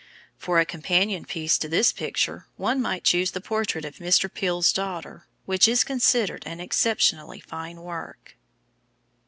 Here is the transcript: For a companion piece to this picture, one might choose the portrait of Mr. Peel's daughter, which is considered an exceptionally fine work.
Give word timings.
For 0.35 0.59
a 0.59 0.65
companion 0.65 1.25
piece 1.25 1.59
to 1.59 1.69
this 1.69 1.93
picture, 1.93 2.47
one 2.57 2.81
might 2.81 3.03
choose 3.03 3.29
the 3.29 3.39
portrait 3.39 3.85
of 3.85 3.97
Mr. 3.97 4.33
Peel's 4.33 4.73
daughter, 4.73 5.27
which 5.45 5.67
is 5.67 5.83
considered 5.83 6.41
an 6.47 6.59
exceptionally 6.59 7.39
fine 7.39 7.79
work. 7.81 8.35